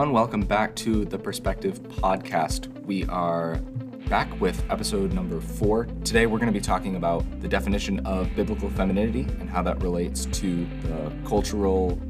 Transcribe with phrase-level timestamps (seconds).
[0.00, 0.14] everyone.
[0.14, 2.68] Welcome back to the Perspective Podcast.
[2.86, 3.56] We are
[4.08, 5.88] back with episode number four.
[6.04, 9.82] Today, we're going to be talking about the definition of biblical femininity and how that
[9.82, 12.00] relates to the cultural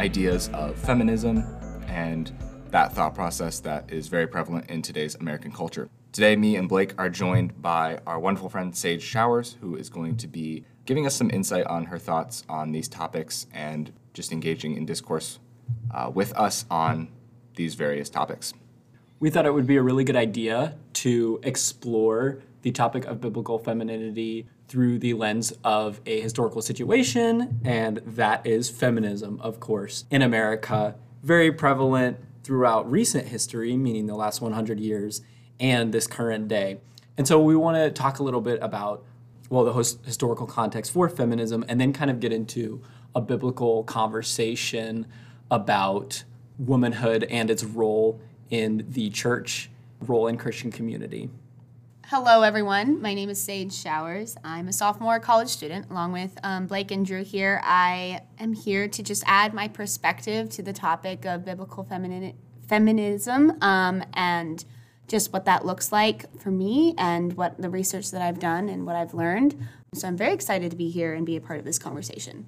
[0.00, 1.44] ideas of feminism
[1.86, 2.36] and
[2.70, 5.88] that thought process that is very prevalent in today's American culture.
[6.10, 10.16] Today, me and Blake are joined by our wonderful friend Sage Showers, who is going
[10.16, 14.76] to be giving us some insight on her thoughts on these topics and just engaging
[14.76, 15.38] in discourse
[15.94, 17.08] uh, with us on
[17.58, 18.54] these various topics.
[19.20, 23.58] We thought it would be a really good idea to explore the topic of biblical
[23.58, 30.22] femininity through the lens of a historical situation, and that is feminism, of course, in
[30.22, 30.94] America.
[31.22, 35.20] Very prevalent throughout recent history, meaning the last 100 years,
[35.58, 36.78] and this current day.
[37.16, 39.04] And so we want to talk a little bit about,
[39.50, 42.82] well, the historical context for feminism, and then kind of get into
[43.14, 45.06] a biblical conversation
[45.50, 46.22] about
[46.58, 48.20] womanhood and its role
[48.50, 49.70] in the church,
[50.00, 51.30] role in Christian community.
[52.06, 53.02] Hello, everyone.
[53.02, 54.34] My name is Sage Showers.
[54.42, 57.60] I'm a sophomore college student, along with um, Blake and Drew here.
[57.62, 62.34] I am here to just add my perspective to the topic of biblical femini-
[62.66, 64.64] feminism um, and
[65.06, 68.86] just what that looks like for me and what the research that I've done and
[68.86, 69.56] what I've learned.
[69.94, 72.46] So I'm very excited to be here and be a part of this conversation.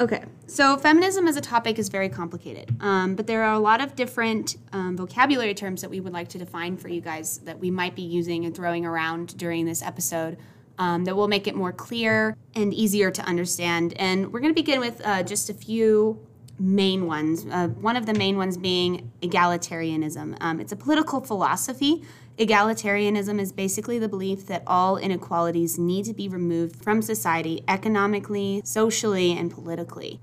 [0.00, 3.80] Okay, so feminism as a topic is very complicated, um, but there are a lot
[3.80, 7.60] of different um, vocabulary terms that we would like to define for you guys that
[7.60, 10.36] we might be using and throwing around during this episode
[10.78, 13.94] um, that will make it more clear and easier to understand.
[13.96, 16.26] And we're going to begin with uh, just a few
[16.58, 17.46] main ones.
[17.48, 20.36] Uh, one of the main ones being egalitarianism.
[20.40, 22.02] Um, it's a political philosophy
[22.38, 28.60] Egalitarianism is basically the belief that all inequalities need to be removed from society economically,
[28.64, 30.18] socially, and politically.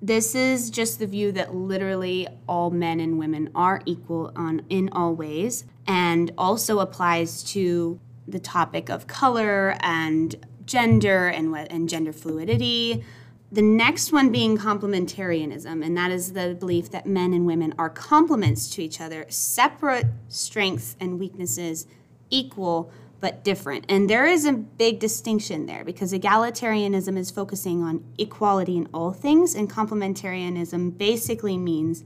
[0.00, 4.88] This is just the view that literally all men and women are equal on in
[4.92, 7.98] all ways and also applies to
[8.28, 10.36] the topic of color and
[10.66, 13.04] gender and, and gender fluidity,
[13.50, 17.88] the next one being complementarianism, and that is the belief that men and women are
[17.88, 21.86] complements to each other, separate strengths and weaknesses,
[22.28, 22.90] equal
[23.20, 23.84] but different.
[23.88, 29.12] And there is a big distinction there because egalitarianism is focusing on equality in all
[29.12, 32.04] things, and complementarianism basically means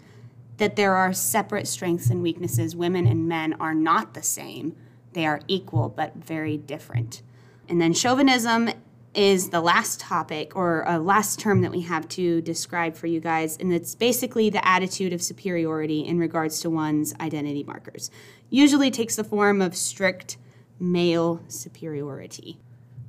[0.59, 2.77] that there are separate strengths and weaknesses.
[2.77, 4.77] Women and men are not the same,
[5.15, 7.23] they are equal but very different.
[7.67, 8.71] And then chauvinism
[9.15, 13.21] is the last topic or a last term that we have to describe for you
[13.21, 18.11] guys, and it's basically the attitude of superiority in regards to one's identity markers.
[18.51, 20.37] Usually takes the form of strict
[20.79, 22.59] male superiority.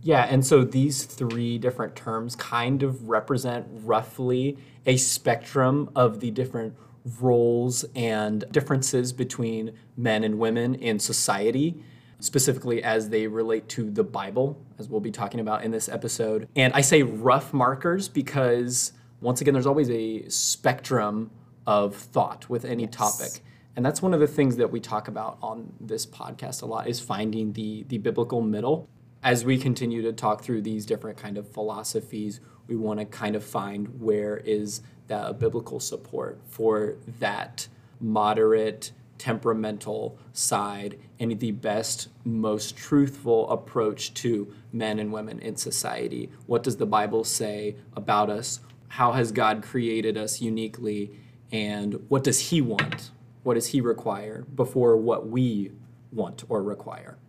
[0.02, 6.32] Yeah, and so these three different terms kind of represent roughly a spectrum of the
[6.32, 6.76] different
[7.20, 11.84] roles and differences between men and women in society
[12.22, 16.48] specifically as they relate to the Bible, as we'll be talking about in this episode.
[16.56, 21.32] And I say rough markers because, once again, there's always a spectrum
[21.68, 22.96] of thought with any yes.
[22.96, 23.44] topic.
[23.76, 26.88] And that's one of the things that we talk about on this podcast a lot
[26.88, 28.88] is finding the, the biblical middle.
[29.24, 33.36] As we continue to talk through these different kind of philosophies, we want to kind
[33.36, 37.68] of find where is that biblical support for that
[38.00, 46.32] moderate temperamental side and the best, most truthful approach to men and women in society.
[46.48, 48.62] What does the Bible say about us?
[48.88, 51.12] How has God created us uniquely?
[51.52, 53.12] And what does He want?
[53.44, 55.72] What does He require before what we
[56.12, 57.20] want or require?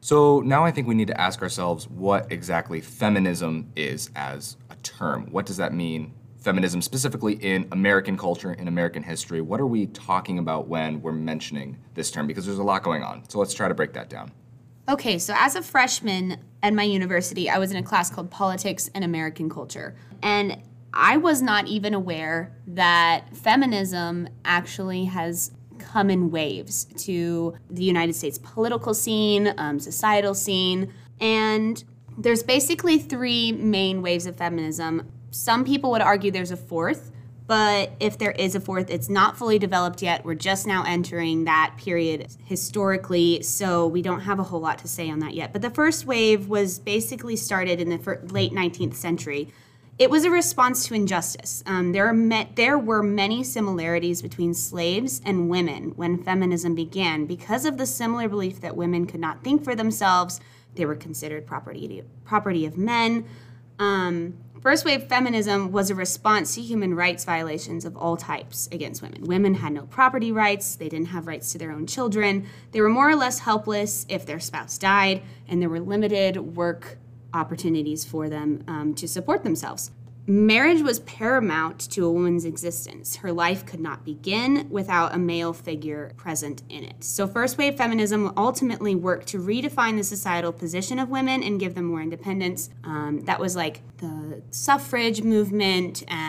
[0.00, 4.76] So now I think we need to ask ourselves what exactly feminism is as a
[4.82, 5.28] term.
[5.30, 6.14] What does that mean
[6.48, 9.42] feminism, specifically in American culture, in American history.
[9.42, 12.26] What are we talking about when we're mentioning this term?
[12.26, 13.28] Because there's a lot going on.
[13.28, 14.32] So let's try to break that down.
[14.88, 18.88] Okay, so as a freshman at my university, I was in a class called Politics
[18.94, 19.94] and American Culture.
[20.22, 20.62] And
[20.94, 28.14] I was not even aware that feminism actually has come in waves to the United
[28.14, 30.94] States political scene, um, societal scene.
[31.20, 31.84] And
[32.16, 37.12] there's basically three main waves of feminism some people would argue there's a fourth,
[37.46, 40.24] but if there is a fourth, it's not fully developed yet.
[40.24, 44.88] We're just now entering that period historically, so we don't have a whole lot to
[44.88, 45.52] say on that yet.
[45.52, 49.52] But the first wave was basically started in the late 19th century.
[49.96, 51.62] It was a response to injustice.
[51.66, 57.64] Um, there, met, there were many similarities between slaves and women when feminism began because
[57.64, 60.40] of the similar belief that women could not think for themselves,
[60.74, 63.24] they were considered property, property of men
[63.78, 69.02] Um, First wave feminism was a response to human rights violations of all types against
[69.02, 69.22] women.
[69.22, 72.88] Women had no property rights, they didn't have rights to their own children, they were
[72.88, 76.98] more or less helpless if their spouse died, and there were limited work
[77.32, 79.92] opportunities for them um, to support themselves.
[80.30, 83.16] Marriage was paramount to a woman's existence.
[83.16, 87.02] Her life could not begin without a male figure present in it.
[87.02, 91.74] So, first wave feminism ultimately worked to redefine the societal position of women and give
[91.74, 92.68] them more independence.
[92.84, 96.27] Um, that was like the suffrage movement and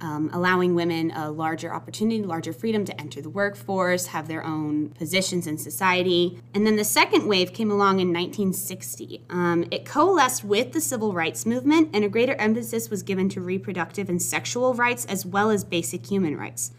[0.00, 4.90] um, allowing women a larger opportunity, larger freedom to enter the workforce, have their own
[4.90, 6.40] positions in society.
[6.54, 9.22] And then the second wave came along in 1960.
[9.30, 13.40] Um, it coalesced with the civil rights movement, and a greater emphasis was given to
[13.40, 16.72] reproductive and sexual rights as well as basic human rights.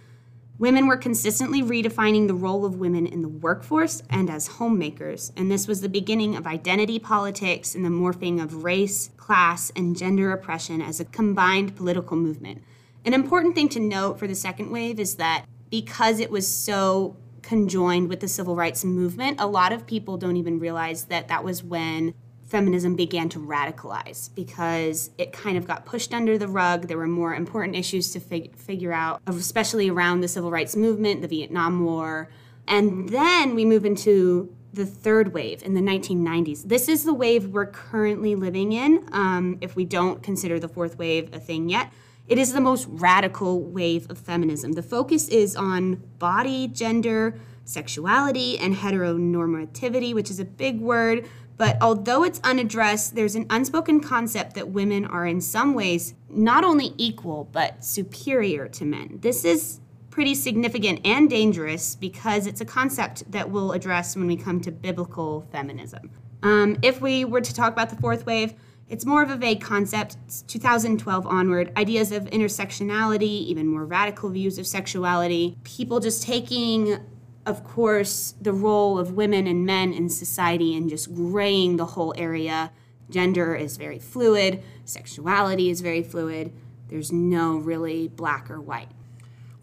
[0.60, 5.52] Women were consistently redefining the role of women in the workforce and as homemakers, and
[5.52, 10.32] this was the beginning of identity politics and the morphing of race, class, and gender
[10.32, 12.64] oppression as a combined political movement.
[13.06, 17.16] An important thing to note for the second wave is that because it was so
[17.44, 21.44] conjoined with the civil rights movement, a lot of people don't even realize that that
[21.44, 22.16] was when
[22.48, 26.88] feminism began to radicalize because it kind of got pushed under the rug.
[26.88, 31.22] There were more important issues to fig- figure out, especially around the civil rights movement,
[31.22, 32.30] the Vietnam War.
[32.68, 36.64] And then we move into the third wave in the 1990s.
[36.64, 40.98] This is the wave we're currently living in, um, if we don't consider the fourth
[40.98, 41.92] wave a thing yet.
[42.28, 44.74] It is the most radical wave of feminism.
[44.74, 51.28] The focus is on body, gender, sexuality, and heteronormativity, which is a big word,
[51.58, 56.64] but although it's unaddressed, there's an unspoken concept that women are in some ways not
[56.64, 59.18] only equal, but superior to men.
[59.22, 59.80] This is
[60.12, 64.72] pretty significant and dangerous because it's a concept that we'll address when we come to
[64.72, 66.12] biblical feminism.
[66.44, 68.54] Um, if we were to talk about the fourth wave,
[68.90, 70.18] it's more of a vague concept.
[70.26, 71.72] It's 2012 onward.
[71.76, 76.98] Ideas of intersectionality, even more radical views of sexuality, people just taking
[77.48, 82.14] of course, the role of women and men in society and just graying the whole
[82.18, 82.72] area.
[83.10, 86.52] Gender is very fluid, sexuality is very fluid.
[86.90, 88.90] There's no really black or white.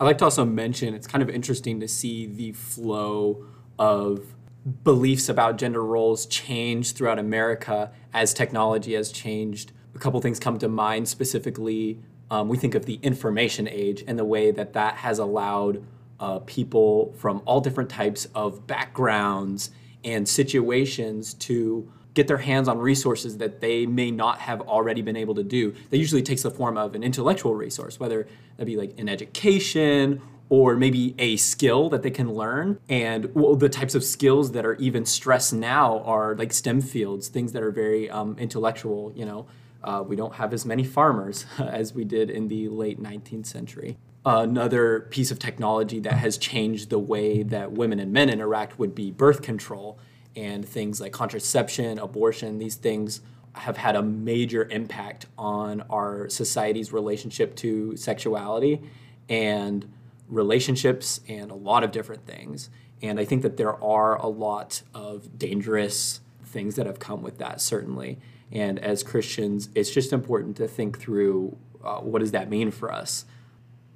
[0.01, 3.45] I'd like to also mention it's kind of interesting to see the flow
[3.79, 4.35] of
[4.83, 9.73] beliefs about gender roles change throughout America as technology has changed.
[9.95, 12.01] A couple things come to mind specifically.
[12.31, 15.85] Um, we think of the information age and the way that that has allowed
[16.25, 19.71] uh, people from all different types of backgrounds
[20.05, 25.17] and situations to get their hands on resources that they may not have already been
[25.17, 25.75] able to do.
[25.91, 28.27] That usually takes the form of an intellectual resource, whether
[28.57, 32.79] that be like an education or maybe a skill that they can learn.
[32.89, 37.29] And well, the types of skills that are even stressed now are like STEM fields,
[37.29, 39.13] things that are very um, intellectual.
[39.15, 39.47] You know,
[39.83, 43.99] uh, we don't have as many farmers as we did in the late 19th century
[44.25, 48.95] another piece of technology that has changed the way that women and men interact would
[48.95, 49.99] be birth control
[50.35, 53.21] and things like contraception, abortion, these things
[53.55, 58.81] have had a major impact on our society's relationship to sexuality
[59.29, 59.93] and
[60.29, 62.71] relationships and a lot of different things.
[63.03, 67.39] And I think that there are a lot of dangerous things that have come with
[67.39, 68.19] that, certainly.
[68.51, 72.91] And as Christians, it's just important to think through uh, what does that mean for
[72.91, 73.25] us?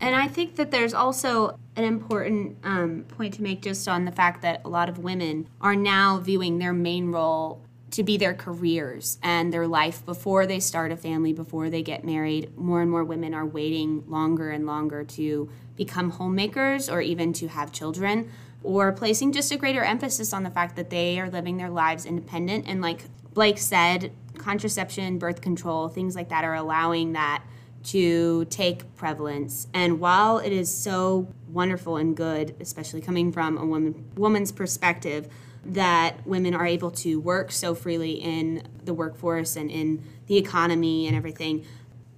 [0.01, 4.13] And I think that there's also an important um, point to make just on the
[4.13, 8.35] fact that a lot of women are now viewing their main role to be their
[8.35, 12.57] careers and their life before they start a family, before they get married.
[12.57, 17.49] More and more women are waiting longer and longer to become homemakers or even to
[17.49, 18.31] have children,
[18.63, 22.05] or placing just a greater emphasis on the fact that they are living their lives
[22.05, 22.67] independent.
[22.69, 27.43] And like Blake said, contraception, birth control, things like that are allowing that
[27.85, 29.67] to take prevalence.
[29.73, 35.29] And while it is so wonderful and good, especially coming from a woman woman's perspective,
[35.65, 41.07] that women are able to work so freely in the workforce and in the economy
[41.07, 41.65] and everything,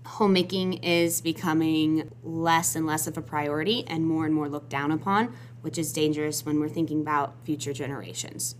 [0.06, 4.90] homemaking is becoming less and less of a priority and more and more looked down
[4.90, 8.54] upon, which is dangerous when we're thinking about future generations.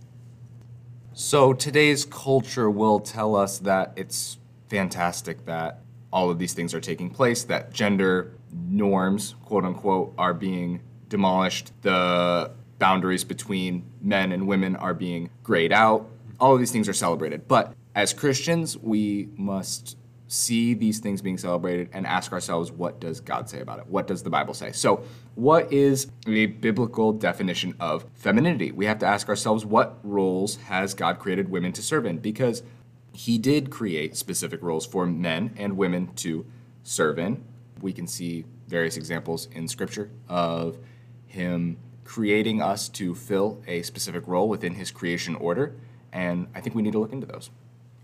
[1.13, 4.37] So today's culture will tell us that it's
[4.69, 5.80] fantastic that
[6.11, 11.71] all of these things are taking place, that gender norms, quote unquote, are being demolished,
[11.81, 16.07] the boundaries between men and women are being grayed out.
[16.39, 17.47] All of these things are celebrated.
[17.47, 23.19] But as Christians, we must see these things being celebrated and ask ourselves, what does
[23.19, 23.87] God say about it?
[23.87, 24.71] What does the Bible say?
[24.71, 25.03] So,
[25.35, 28.71] what is a biblical definition of femininity?
[28.71, 32.17] We have to ask ourselves, what roles has God created women to serve in?
[32.19, 32.63] Because
[33.13, 36.45] he did create specific roles for men and women to
[36.83, 37.43] serve in.
[37.81, 40.77] We can see various examples in Scripture of
[41.27, 45.75] him creating us to fill a specific role within his creation order,
[46.11, 47.49] and I think we need to look into those.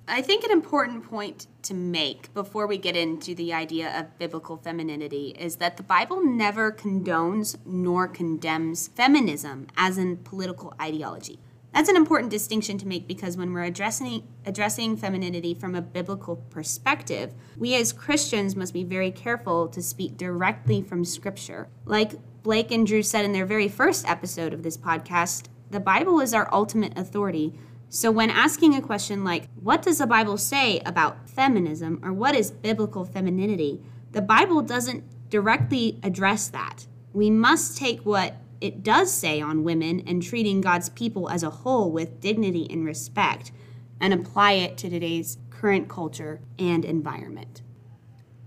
[0.10, 4.56] I think an important point to make before we get into the idea of biblical
[4.56, 11.40] femininity is that the Bible never condones nor condemns feminism as a political ideology.
[11.78, 16.38] That's an important distinction to make because when we're addressing addressing femininity from a biblical
[16.50, 21.68] perspective, we as Christians must be very careful to speak directly from scripture.
[21.86, 26.20] Like Blake and Drew said in their very first episode of this podcast, the Bible
[26.20, 27.54] is our ultimate authority
[27.90, 32.34] so, when asking a question like, What does the Bible say about feminism or what
[32.34, 33.84] is biblical femininity?
[34.14, 36.88] the Bible doesn't directly address that.
[37.14, 41.50] We must take what it does say on women and treating God's people as a
[41.50, 43.52] whole with dignity and respect
[44.00, 47.62] and apply it to today's current culture and environment.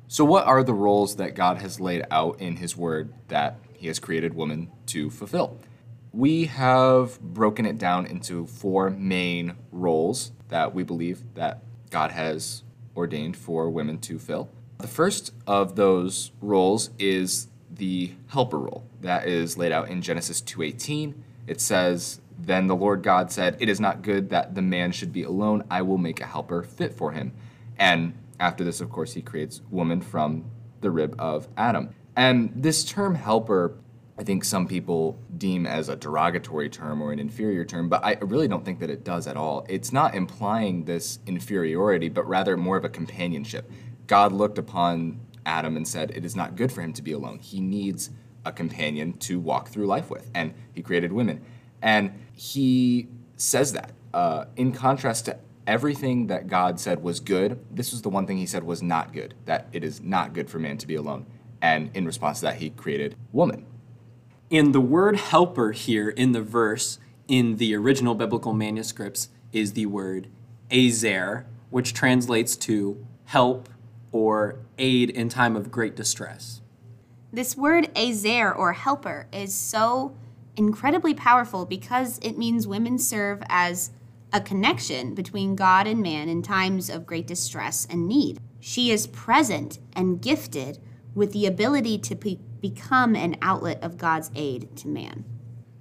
[0.09, 3.87] So, what are the roles that God has laid out in His Word that He
[3.87, 5.61] has created women to fulfill?
[6.13, 12.63] we have broken it down into four main roles that we believe that God has
[12.97, 14.51] ordained for women to fill.
[14.79, 20.41] The first of those roles is the helper role that is laid out in Genesis
[20.41, 21.15] 2:18.
[21.47, 25.13] It says, "Then the Lord God said, it is not good that the man should
[25.13, 25.65] be alone.
[25.71, 27.33] I will make a helper fit for him."
[27.79, 30.45] And after this, of course, he creates woman from
[30.81, 31.91] the rib of Adam.
[32.17, 33.75] And this term helper
[34.21, 38.19] I think some people deem as a derogatory term or an inferior term, but I
[38.21, 39.65] really don't think that it does at all.
[39.67, 43.71] It's not implying this inferiority, but rather more of a companionship.
[44.07, 47.39] God looked upon Adam and said, It is not good for him to be alone.
[47.39, 48.11] He needs
[48.45, 50.31] a companion to walk through life with.
[50.35, 51.45] And he created women.
[51.83, 53.93] And he says that.
[54.13, 58.39] Uh, in contrast to everything that God said was good, this was the one thing
[58.39, 61.27] he said was not good, that it is not good for man to be alone.
[61.63, 63.67] And in response to that, he created woman.
[64.51, 69.87] And the word helper here in the verse in the original biblical manuscripts is the
[69.87, 70.29] word
[70.71, 73.69] azer, which translates to help
[74.13, 76.61] or aid in time of great distress.
[77.33, 80.17] This word azer or helper is so
[80.57, 83.91] incredibly powerful because it means women serve as
[84.33, 88.39] a connection between God and man in times of great distress and need.
[88.61, 90.79] She is present and gifted
[91.15, 95.25] with the ability to be become an outlet of God's aid to man.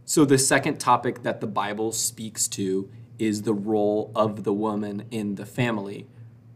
[0.05, 5.03] So, the second topic that the Bible speaks to is the role of the woman
[5.11, 6.07] in the family.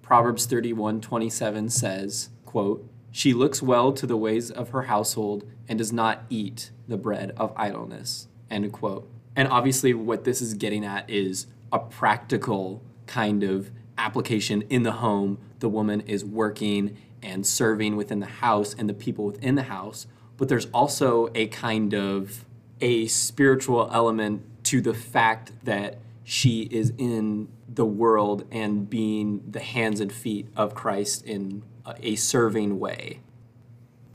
[0.04, 5.80] Proverbs 31 27 says, quote, She looks well to the ways of her household and
[5.80, 8.28] does not eat the bread of idleness.
[8.52, 9.10] End quote.
[9.36, 14.92] And obviously, what this is getting at is a practical kind of application in the
[14.92, 15.40] home.
[15.60, 20.06] The woman is working and serving within the house and the people within the house,
[20.36, 22.46] but there's also a kind of
[22.82, 29.60] a spiritual element to the fact that she is in the world and being the
[29.60, 31.64] hands and feet of Christ in
[32.02, 33.20] a serving way.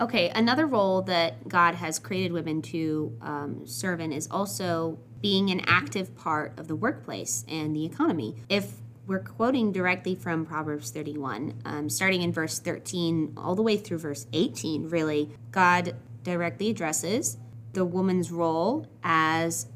[0.01, 5.51] Okay, another role that God has created women to um, serve in is also being
[5.51, 8.37] an active part of the workplace and the economy.
[8.49, 8.75] If
[9.09, 13.99] we're quoting directly from Proverbs 31, um, starting in verse 13 all the way through
[13.99, 17.39] verse 18, really, God directly addresses
[17.73, 19.67] the woman's role as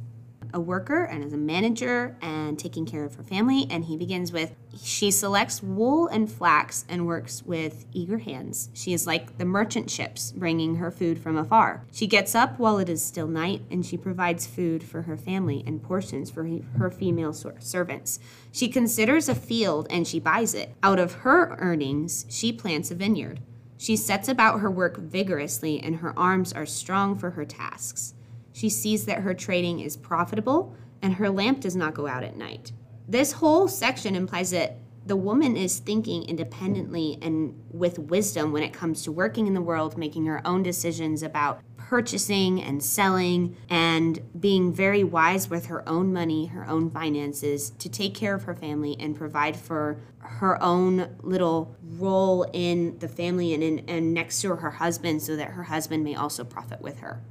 [0.52, 3.66] a worker and as a manager and taking care of her family.
[3.70, 8.70] And he begins with She selects wool and flax and works with eager hands.
[8.72, 11.84] She is like the merchant ships bringing her food from afar.
[11.92, 15.62] She gets up while it is still night and she provides food for her family
[15.66, 18.18] and portions for her female servants.
[18.50, 20.74] She considers a field and she buys it.
[20.82, 23.40] Out of her earnings, she plants a vineyard.
[23.82, 28.14] She sets about her work vigorously and her arms are strong for her tasks.
[28.52, 32.36] She sees that her trading is profitable and her lamp does not go out at
[32.36, 32.72] night.
[33.08, 38.72] This whole section implies that the woman is thinking independently and with wisdom when it
[38.72, 44.22] comes to working in the world, making her own decisions about purchasing and selling, and
[44.40, 48.54] being very wise with her own money, her own finances to take care of her
[48.54, 54.40] family and provide for her own little role in the family and, in, and next
[54.40, 57.22] to her husband so that her husband may also profit with her.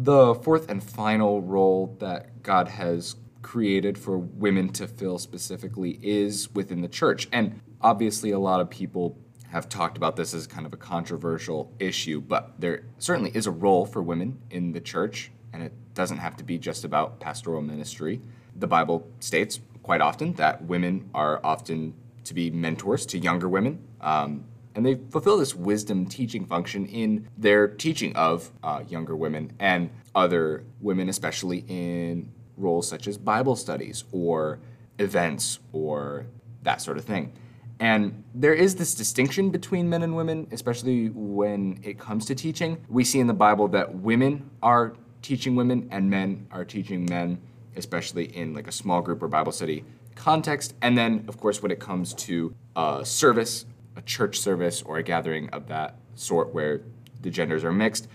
[0.00, 6.54] The fourth and final role that God has created for women to fill specifically is
[6.54, 7.26] within the church.
[7.32, 11.72] And obviously, a lot of people have talked about this as kind of a controversial
[11.80, 16.18] issue, but there certainly is a role for women in the church, and it doesn't
[16.18, 18.20] have to be just about pastoral ministry.
[18.54, 23.82] The Bible states quite often that women are often to be mentors to younger women.
[24.00, 29.52] Um, and they fulfill this wisdom teaching function in their teaching of uh, younger women
[29.58, 34.58] and other women, especially in roles such as Bible studies or
[34.98, 36.26] events or
[36.62, 37.32] that sort of thing.
[37.80, 42.84] And there is this distinction between men and women, especially when it comes to teaching.
[42.88, 47.40] We see in the Bible that women are teaching women and men are teaching men,
[47.76, 49.84] especially in like a small group or Bible study
[50.16, 50.74] context.
[50.82, 53.64] And then, of course, when it comes to uh, service
[53.98, 56.80] a church service or a gathering of that sort where
[57.20, 58.08] the genders are mixed,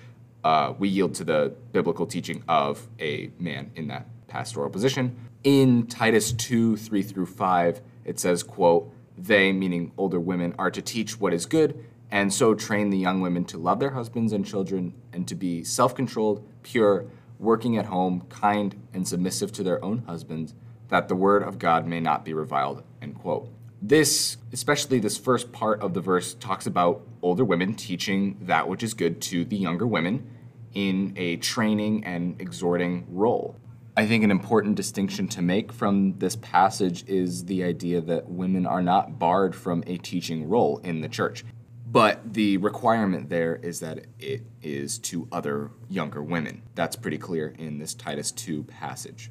[0.44, 5.16] uh, we yield to the biblical teaching of a man in that pastoral position.
[5.44, 10.82] In Titus 2 3 through 5, it says, quote, They, meaning older women, are to
[10.82, 14.46] teach what is good, and so train the young women to love their husbands and
[14.46, 17.06] children, and to be self controlled, pure,
[17.40, 20.54] working at home, kind, and submissive to their own husbands,
[20.88, 22.84] that the word of God may not be reviled.
[23.02, 23.50] End quote
[23.84, 28.82] this, especially this first part of the verse, talks about older women teaching that which
[28.82, 30.26] is good to the younger women
[30.74, 33.60] in a training and exhorting role.
[33.98, 38.66] I think an important distinction to make from this passage is the idea that women
[38.66, 41.44] are not barred from a teaching role in the church.
[41.86, 46.64] But the requirement there is that it is to other younger women.
[46.74, 49.30] That's pretty clear in this Titus 2 passage.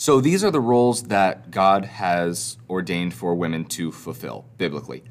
[0.00, 5.02] So these are the roles that God has ordained for women to fulfill biblically.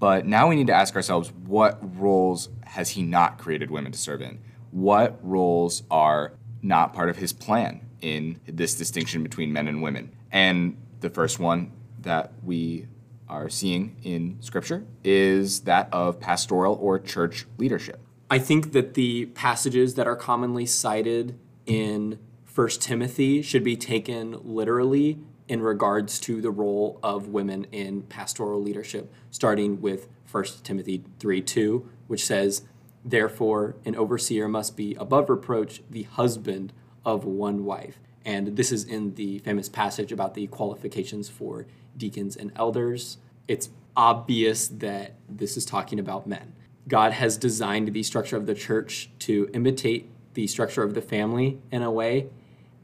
[0.00, 3.98] But now we need to ask ourselves what roles has He not created women to
[3.98, 4.40] serve in?
[4.72, 10.10] What roles are not part of His plan in this distinction between men and women?
[10.32, 11.70] And the first one
[12.00, 12.88] that we
[13.28, 18.00] are seeing in Scripture is that of pastoral or church leadership.
[18.28, 22.18] I think that the passages that are commonly cited in
[22.52, 25.18] First Timothy should be taken literally
[25.48, 31.40] in regards to the role of women in pastoral leadership, starting with 1 Timothy 3
[31.40, 32.64] 2, which says,
[33.06, 36.74] Therefore, an overseer must be above reproach the husband
[37.06, 37.98] of one wife.
[38.22, 43.16] And this is in the famous passage about the qualifications for deacons and elders.
[43.48, 46.52] It's obvious that this is talking about men.
[46.86, 51.58] God has designed the structure of the church to imitate the structure of the family
[51.70, 52.28] in a way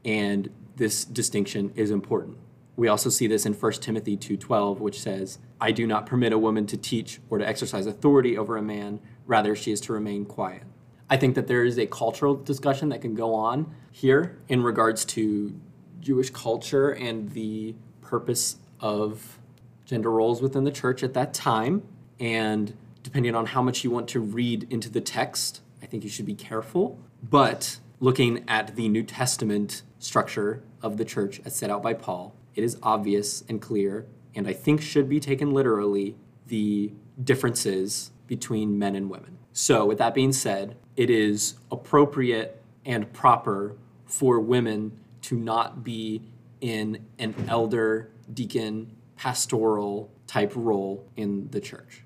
[0.05, 2.37] and this distinction is important.
[2.75, 6.37] We also see this in 1 Timothy 2:12 which says, "I do not permit a
[6.37, 10.25] woman to teach or to exercise authority over a man, rather she is to remain
[10.25, 10.63] quiet."
[11.09, 15.03] I think that there is a cultural discussion that can go on here in regards
[15.05, 15.53] to
[15.99, 19.39] Jewish culture and the purpose of
[19.85, 21.81] gender roles within the church at that time
[22.19, 26.09] and depending on how much you want to read into the text, I think you
[26.09, 26.99] should be careful.
[27.27, 32.35] But looking at the New Testament structure of the church as set out by Paul,
[32.55, 36.15] it is obvious and clear, and I think should be taken literally,
[36.47, 36.91] the
[37.23, 39.37] differences between men and women.
[39.53, 46.21] So, with that being said, it is appropriate and proper for women to not be
[46.61, 52.03] in an elder, deacon, pastoral type role in the church.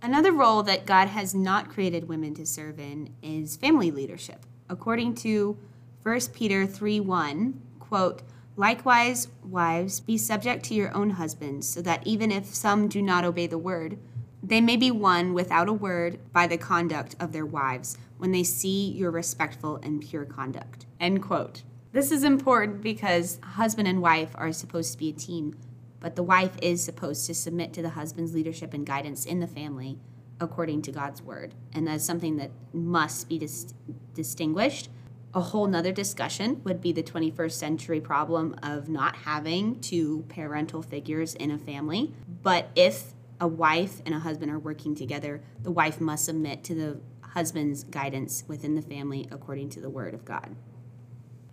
[0.00, 4.46] Another role that God has not created women to serve in is family leadership.
[4.72, 5.58] According to
[6.02, 8.22] 1 Peter 3 1, quote,
[8.56, 13.22] Likewise, wives, be subject to your own husbands, so that even if some do not
[13.22, 13.98] obey the word,
[14.42, 18.42] they may be won without a word by the conduct of their wives when they
[18.42, 20.86] see your respectful and pure conduct.
[20.98, 21.64] End quote.
[21.92, 25.54] This is important because husband and wife are supposed to be a team,
[26.00, 29.46] but the wife is supposed to submit to the husband's leadership and guidance in the
[29.46, 29.98] family
[30.42, 31.54] according to God's word.
[31.72, 33.72] And that's something that must be dis-
[34.14, 34.88] distinguished
[35.34, 40.82] a whole nother discussion would be the 21st century problem of not having two parental
[40.82, 42.12] figures in a family.
[42.42, 46.74] But if a wife and a husband are working together, the wife must submit to
[46.74, 50.54] the husband's guidance within the family according to the word of God.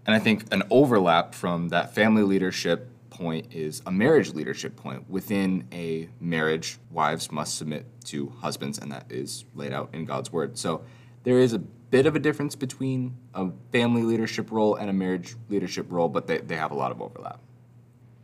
[0.05, 5.09] And I think an overlap from that family leadership point is a marriage leadership point.
[5.09, 10.31] Within a marriage, wives must submit to husbands, and that is laid out in God's
[10.31, 10.57] word.
[10.57, 10.83] So
[11.23, 15.35] there is a bit of a difference between a family leadership role and a marriage
[15.49, 17.39] leadership role, but they, they have a lot of overlap.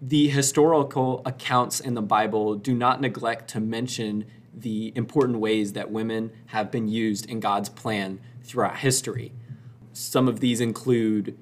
[0.02, 5.91] The historical accounts in the Bible do not neglect to mention the important ways that
[5.91, 9.34] women have been used in God's plan throughout history.
[9.93, 11.38] Some of these include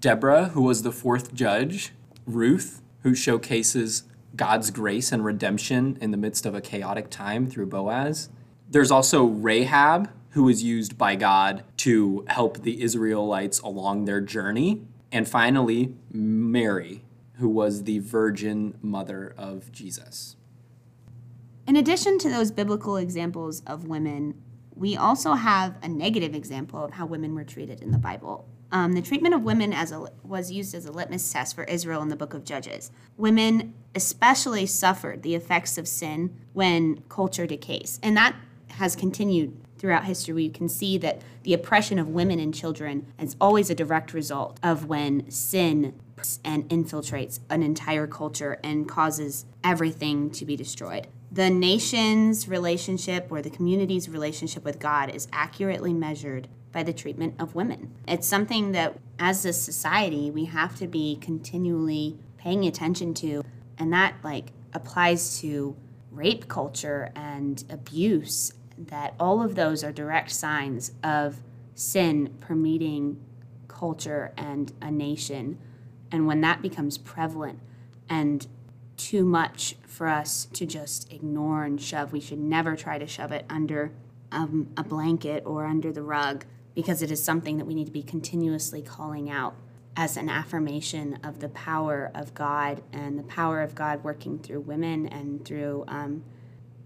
[0.00, 1.92] Deborah, who was the fourth judge,
[2.26, 4.02] Ruth, who showcases
[4.34, 8.30] God's grace and redemption in the midst of a chaotic time through Boaz.
[8.68, 14.82] There's also Rahab, who was used by God to help the Israelites along their journey.
[15.12, 20.34] And finally, Mary, who was the virgin mother of Jesus.
[21.68, 24.34] In addition to those biblical examples of women,
[24.74, 28.48] we also have a negative example of how women were treated in the Bible.
[28.72, 32.02] Um, the treatment of women as a, was used as a litmus test for Israel
[32.02, 32.90] in the book of Judges.
[33.16, 38.34] Women especially suffered the effects of sin when culture decays, and that
[38.70, 40.34] has continued throughout history.
[40.34, 44.58] We can see that the oppression of women and children is always a direct result
[44.62, 45.94] of when sin
[46.44, 53.42] and infiltrates an entire culture and causes everything to be destroyed the nation's relationship or
[53.42, 57.90] the community's relationship with God is accurately measured by the treatment of women.
[58.06, 63.42] It's something that, as a society, we have to be continually paying attention to,
[63.78, 65.74] and that like applies to
[66.10, 68.52] rape culture and abuse.
[68.76, 71.40] That all of those are direct signs of
[71.74, 73.24] sin permeating
[73.68, 75.56] culture and a nation.
[76.12, 77.58] And when that becomes prevalent
[78.06, 78.46] and
[78.98, 82.12] too much for us to just ignore and shove.
[82.12, 83.92] We should never try to shove it under
[84.32, 86.44] um, a blanket or under the rug
[86.76, 89.56] because it is something that we need to be continuously calling out
[89.96, 94.60] as an affirmation of the power of God and the power of God working through
[94.60, 96.22] women and through um,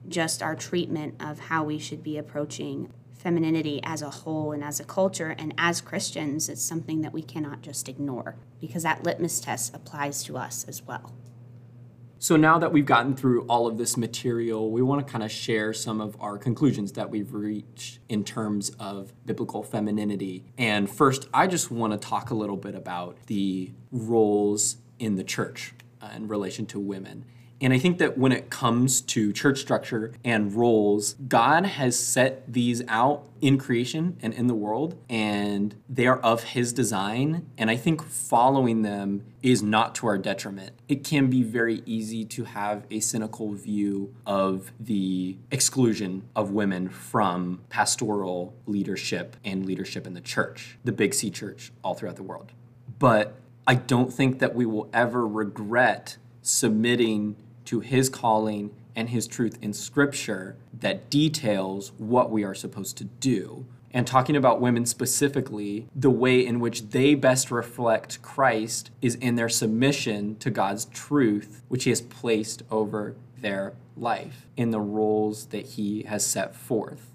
[0.09, 4.79] just our treatment of how we should be approaching femininity as a whole and as
[4.79, 6.49] a culture and as Christians.
[6.49, 10.83] It's something that we cannot just ignore because that litmus test applies to us as
[10.83, 11.13] well.
[12.23, 15.33] So now that we've gotten through all of this material, we want to kind of
[15.33, 20.45] share some of our conclusions that we've reached in terms of biblical femininity.
[20.59, 25.25] And first, I just want to talk a little bit about the roles in the
[25.25, 27.25] church uh, in relation to women.
[27.61, 32.51] And I think that when it comes to church structure and roles, God has set
[32.51, 37.47] these out in creation and in the world, and they are of His design.
[37.59, 40.73] And I think following them is not to our detriment.
[40.89, 46.89] It can be very easy to have a cynical view of the exclusion of women
[46.89, 52.23] from pastoral leadership and leadership in the church, the Big C church, all throughout the
[52.23, 52.53] world.
[52.99, 53.35] But
[53.67, 57.37] I don't think that we will ever regret submitting
[57.71, 63.05] to his calling and his truth in scripture that details what we are supposed to
[63.05, 63.65] do.
[63.93, 69.37] And talking about women specifically, the way in which they best reflect Christ is in
[69.37, 75.47] their submission to God's truth, which he has placed over their life in the roles
[75.47, 77.07] that he has set forth.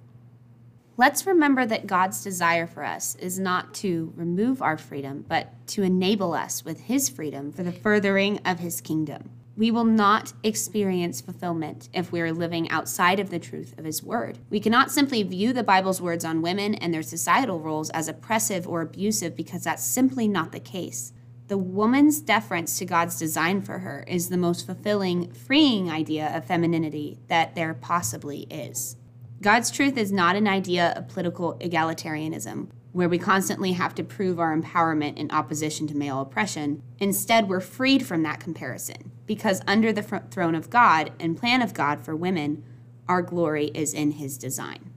[0.95, 5.83] Let's remember that God's desire for us is not to remove our freedom, but to
[5.83, 9.31] enable us with His freedom for the furthering of His kingdom.
[9.57, 14.03] We will not experience fulfillment if we are living outside of the truth of His
[14.03, 14.37] Word.
[14.49, 18.67] We cannot simply view the Bible's words on women and their societal roles as oppressive
[18.67, 21.13] or abusive because that's simply not the case.
[21.47, 26.45] The woman's deference to God's design for her is the most fulfilling, freeing idea of
[26.45, 28.97] femininity that there possibly is.
[29.41, 34.39] God's truth is not an idea of political egalitarianism where we constantly have to prove
[34.39, 36.81] our empowerment in opposition to male oppression.
[36.97, 41.61] Instead, we're freed from that comparison because under the fr- throne of God and plan
[41.61, 42.63] of God for women,
[43.09, 44.93] our glory is in his design.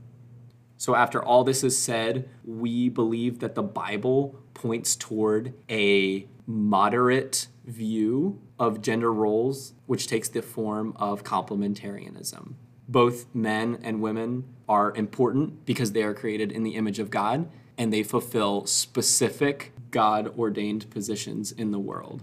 [0.76, 7.48] So, after all this is said, we believe that the Bible points toward a moderate
[7.66, 12.54] view of gender roles, which takes the form of complementarianism.
[12.86, 17.50] Both men and women are important because they are created in the image of God
[17.78, 22.22] and they fulfill specific God ordained positions in the world.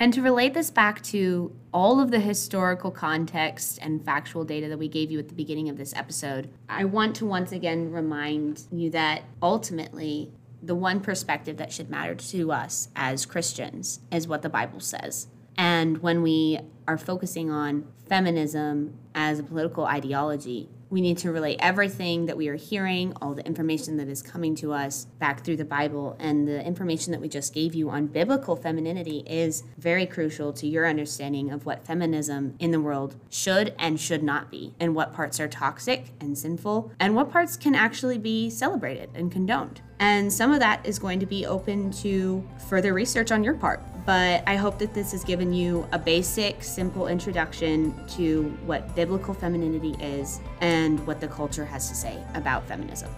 [0.00, 4.78] And to relate this back to all of the historical context and factual data that
[4.78, 8.62] we gave you at the beginning of this episode, I want to once again remind
[8.70, 10.30] you that ultimately,
[10.62, 15.26] the one perspective that should matter to us as Christians is what the Bible says.
[15.56, 21.56] And when we are focusing on feminism as a political ideology, we need to relay
[21.58, 25.56] everything that we are hearing, all the information that is coming to us back through
[25.56, 26.16] the Bible.
[26.18, 30.66] And the information that we just gave you on biblical femininity is very crucial to
[30.66, 35.12] your understanding of what feminism in the world should and should not be, and what
[35.12, 39.80] parts are toxic and sinful, and what parts can actually be celebrated and condoned.
[40.00, 43.82] And some of that is going to be open to further research on your part.
[44.08, 49.34] But I hope that this has given you a basic, simple introduction to what biblical
[49.34, 53.14] femininity is and what the culture has to say about feminism.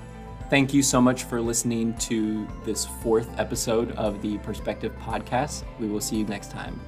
[0.49, 5.63] Thank you so much for listening to this fourth episode of the Perspective Podcast.
[5.79, 6.81] We will see you next time.